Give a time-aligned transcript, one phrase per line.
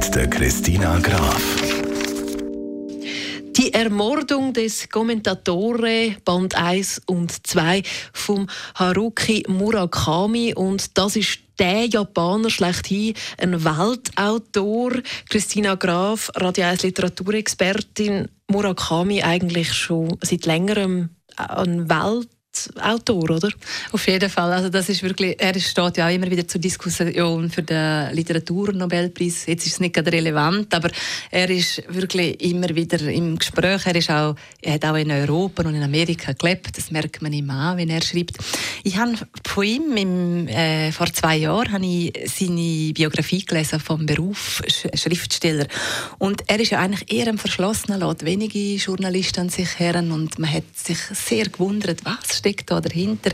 [0.00, 1.42] mit der Christina Graf.
[3.56, 7.82] Die Ermordung des Kommentatore Band 1 und 2
[8.14, 14.92] vom Haruki Murakami und das ist der Japaner schlechthin, ein Weltautor.
[15.28, 18.28] Christina Graf, Radio 1 Literaturexpertin.
[18.50, 22.28] Murakami eigentlich schon seit längerem ein Welt
[22.80, 23.48] Autor, oder?
[23.92, 24.52] Auf jeden Fall.
[24.52, 29.46] Also das ist wirklich, er steht ja auch immer wieder zur Diskussion für den Literaturnobelpreis.
[29.46, 30.90] Jetzt ist es nicht gerade relevant, aber
[31.30, 33.86] er ist wirklich immer wieder im Gespräch.
[33.86, 36.76] Er, ist auch, er hat auch in Europa und in Amerika gelebt.
[36.76, 38.38] Das merkt man ihm an, wenn er schreibt.
[38.82, 39.12] Ich habe
[39.50, 44.62] von ihm im, äh, vor zwei Jahren habe ich seine Biografie gelesen vom Beruf
[44.94, 45.66] Schriftsteller.
[46.18, 48.24] Und er ist ja eigentlich eher ein verschlossener Lot.
[48.24, 53.32] Wenige Journalisten an sich heran und man hat sich sehr gewundert, was steckt da dahinter.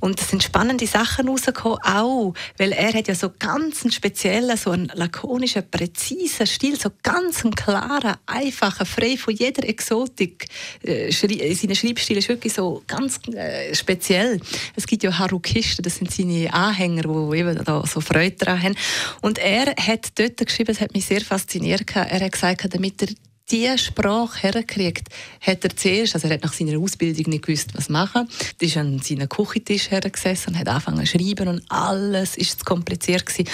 [0.00, 4.58] Und es sind spannende Sachen rausgekommen, auch, weil er hat ja so ganz einen speziellen,
[4.58, 10.44] so einen lakonischen, präzisen Stil, so ganz einen klaren, einfachen, frei von jeder Exotik.
[10.82, 14.42] Äh, seine Schreibstil ist wirklich so ganz äh, speziell.
[14.76, 15.18] Es gibt ja
[15.54, 18.76] Harukisten, das sind seine Anhänger, die eben da so Freude daran haben.
[19.20, 23.08] Und er hat dort geschrieben, das hat mich sehr fasziniert, er hat gesagt, damit er
[23.50, 25.08] diese Sprache herkriegt,
[25.42, 28.26] hat er zuerst, also er hat nach seiner Ausbildung nicht gewusst, was machen.
[28.58, 32.64] Er ist an seinem Küchentisch hergesessen und hat angefangen zu schreiben und alles ist zu
[32.64, 33.46] kompliziert gewesen.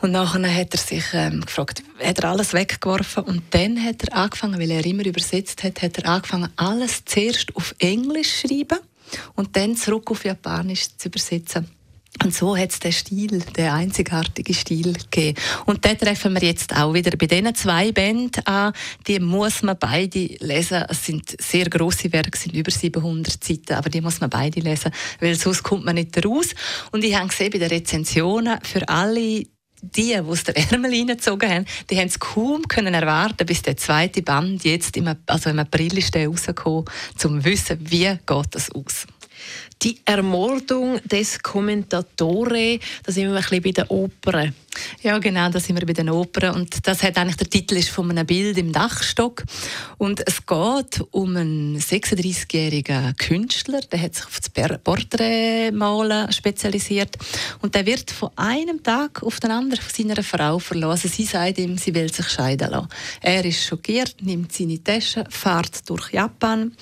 [0.00, 4.16] Und nachher hat er sich ähm, gefragt, hat er alles weggeworfen und dann hat er
[4.16, 8.78] angefangen, weil er immer übersetzt hat, hat er angefangen, alles zuerst auf Englisch zu schreiben
[9.34, 11.68] und dann zurück auf Japanisch zu übersetzen.
[12.22, 15.38] Und so hat es den Stil, den einzigartigen Stil gegeben.
[15.66, 18.72] Und da treffen wir jetzt auch wieder bei diesen zwei Bänden an.
[19.06, 20.84] Die muss man beide lesen.
[20.88, 24.92] Es sind sehr grosse Werke, sind über 700 Seiten, aber die muss man beide lesen,
[25.20, 26.54] weil sonst kommt man nicht raus.
[26.90, 29.44] Und ich habe gesehen bei den Rezensionen, für alle
[29.82, 33.76] die, die aus der Ärmel reingezogen haben, die haben es kaum können erwarten, bis der
[33.76, 38.46] zweite Band jetzt im, also im April ist der rausgekommen, um zu wissen, wie geht
[38.50, 39.06] das aus.
[39.82, 44.54] Die Ermordung des Kommentatore, da sind wir ein bisschen bei den Opern.
[45.02, 46.54] Ja, genau, da sind wir bei den Opern.
[46.54, 49.44] Und das hat eigentlich der Titel ist von einem Bild im Dachstock.
[49.98, 57.16] Und es geht um einen 36-jährigen Künstler, der hat sich auf das Porträtmalen spezialisiert.
[57.62, 61.10] Und der wird von einem Tag auf den anderen von seiner Frau verlassen.
[61.10, 62.88] Sie sagt ihm, sie will sich scheiden lassen.
[63.20, 66.72] Er ist schockiert, nimmt seine Tasche, fährt durch Japan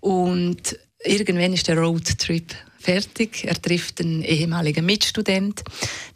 [0.00, 3.44] und Irgendwann ist der Roadtrip fertig.
[3.44, 5.62] Er trifft einen ehemaligen Mitstudent.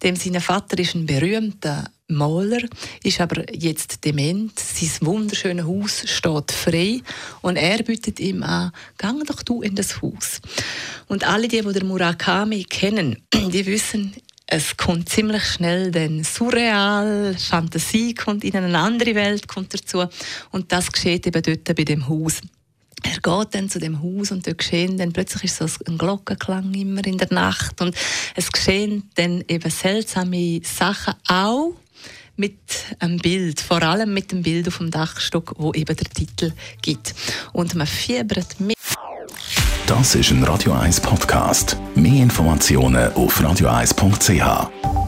[0.03, 2.61] Dem sein Vater ist ein berühmter Maler,
[3.03, 4.59] ist aber jetzt dement.
[4.59, 7.01] Sein wunderschönes Haus steht frei
[7.41, 10.41] und er bietet ihm an, gang doch du in das Haus.
[11.09, 14.15] Und alle, die, die den Murakami kennen, die wissen,
[14.47, 20.05] es kommt ziemlich schnell dann surreal, Fantasie kommt in eine andere Welt kommt dazu
[20.51, 22.43] und das geschieht eben dort bei dem Haus
[23.05, 26.73] er geht dann zu dem Haus und dort geschehen dann plötzlich ist so ein Glockenklang
[26.75, 27.95] immer in der Nacht und
[28.35, 31.75] es geschehen dann eben seltsame Sachen auch
[32.37, 32.59] mit
[32.99, 37.15] einem Bild, vor allem mit dem Bild auf dem Dachstock, wo eben der Titel gibt.
[37.53, 38.77] Und man fiebert mit.
[39.87, 41.77] Das ist ein Radio 1 Podcast.
[41.95, 45.04] Mehr Informationen auf radio1.ch.